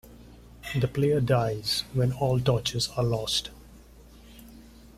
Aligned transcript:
The 0.79 0.87
player 0.87 1.21
dies 1.21 1.83
when 1.93 2.11
all 2.11 2.39
torches 2.39 2.89
are 2.97 3.03
lost. 3.03 3.51